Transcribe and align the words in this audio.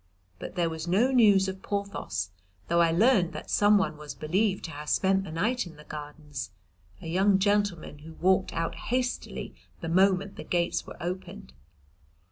But 0.39 0.55
there 0.55 0.67
was 0.67 0.87
no 0.87 1.11
news 1.11 1.47
of 1.47 1.61
Porthos, 1.61 2.31
though 2.69 2.81
I 2.81 2.89
learned 2.91 3.33
that 3.33 3.51
someone 3.51 3.97
was 3.97 4.15
believed 4.15 4.63
to 4.65 4.71
have 4.71 4.89
spent 4.89 5.25
the 5.25 5.31
night 5.31 5.67
in 5.67 5.75
the 5.75 5.83
Gardens, 5.83 6.49
a 7.03 7.07
young 7.07 7.37
gentleman 7.37 7.99
who 7.99 8.13
walked 8.13 8.51
out 8.51 8.73
hastily 8.73 9.53
the 9.81 9.89
moment 9.89 10.37
the 10.37 10.43
gates 10.43 10.87
were 10.87 10.97
opened. 10.99 11.53